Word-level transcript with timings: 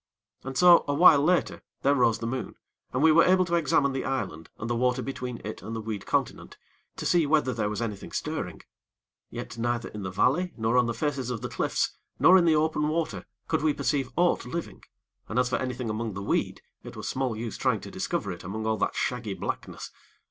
And 0.43 0.57
so, 0.57 0.83
a 0.87 0.95
while 0.95 1.21
later, 1.23 1.61
there 1.83 1.93
rose 1.93 2.17
the 2.17 2.25
moon, 2.25 2.55
and 2.91 3.03
we 3.03 3.11
were 3.11 3.23
able 3.23 3.45
to 3.45 3.53
examine 3.53 3.91
the 3.91 4.03
island 4.03 4.49
and 4.57 4.67
the 4.67 4.75
water 4.75 5.03
between 5.03 5.39
it 5.45 5.61
and 5.61 5.75
the 5.75 5.79
weed 5.79 6.07
continent, 6.07 6.57
to 6.95 7.05
see 7.05 7.27
whether 7.27 7.53
there 7.53 7.69
was 7.69 7.83
anything 7.83 8.11
stirring; 8.11 8.61
yet 9.29 9.59
neither 9.59 9.89
in 9.89 10.01
the 10.01 10.09
valley, 10.09 10.53
nor 10.57 10.75
on 10.75 10.87
the 10.87 10.95
faces 10.95 11.29
of 11.29 11.41
the 11.41 11.49
cliffs, 11.49 11.99
nor 12.17 12.35
in 12.35 12.45
the 12.45 12.55
open 12.55 12.87
water 12.87 13.27
could 13.47 13.61
we 13.61 13.75
perceive 13.75 14.09
aught 14.17 14.43
living, 14.43 14.83
and 15.29 15.37
as 15.37 15.49
for 15.49 15.57
anything 15.57 15.91
among 15.91 16.15
the 16.15 16.23
weed, 16.23 16.63
it 16.81 16.95
was 16.95 17.07
small 17.07 17.35
use 17.35 17.55
trying 17.55 17.81
to 17.81 17.91
discover 17.91 18.31
it 18.31 18.43
among 18.43 18.65
all 18.65 18.77
that 18.77 18.95
shaggy 18.95 19.35
blackness. 19.35 19.91